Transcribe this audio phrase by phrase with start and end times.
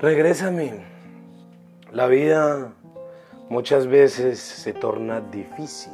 [0.00, 0.84] Regrésame.
[1.90, 2.72] La vida
[3.48, 5.92] muchas veces se torna difícil,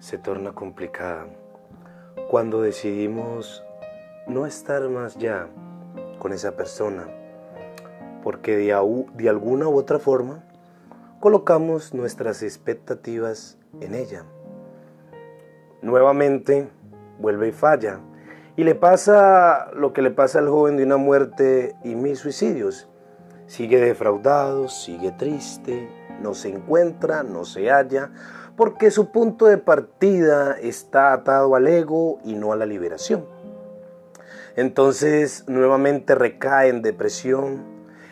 [0.00, 1.24] se torna complicada.
[2.28, 3.64] Cuando decidimos
[4.26, 5.48] no estar más ya
[6.18, 7.06] con esa persona,
[8.22, 8.78] porque de,
[9.14, 10.44] de alguna u otra forma
[11.18, 14.24] colocamos nuestras expectativas en ella.
[15.80, 16.68] Nuevamente
[17.18, 17.98] vuelve y falla.
[18.56, 22.90] Y le pasa lo que le pasa al joven de una muerte y mil suicidios.
[23.46, 25.88] Sigue defraudado, sigue triste,
[26.20, 28.10] no se encuentra, no se halla,
[28.56, 33.24] porque su punto de partida está atado al ego y no a la liberación.
[34.56, 37.62] Entonces nuevamente recae en depresión,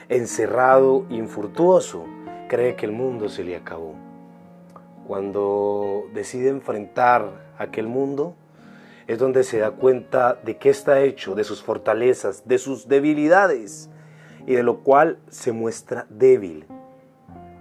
[0.09, 2.05] encerrado, infructuoso,
[2.49, 3.95] cree que el mundo se le acabó.
[5.07, 8.35] Cuando decide enfrentar aquel mundo,
[9.07, 13.91] es donde se da cuenta de qué está hecho, de sus fortalezas, de sus debilidades,
[14.47, 16.67] y de lo cual se muestra débil.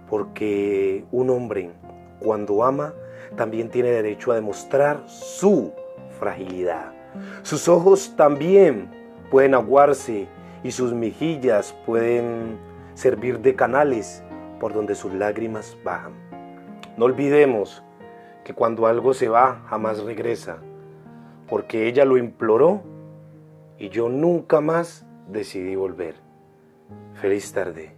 [0.10, 1.72] Porque un hombre,
[2.20, 2.94] cuando ama,
[3.36, 5.72] también tiene derecho a demostrar su
[6.20, 6.92] fragilidad.
[7.42, 8.90] Sus ojos también
[9.32, 10.28] pueden aguarse
[10.64, 12.58] y sus mejillas pueden
[12.94, 14.24] servir de canales
[14.60, 16.14] por donde sus lágrimas bajan.
[16.98, 17.84] No olvidemos
[18.44, 20.58] que cuando algo se va, jamás regresa,
[21.48, 22.82] porque ella lo imploró
[23.78, 26.16] y yo nunca más decidí volver.
[27.22, 27.92] Feliz tarde.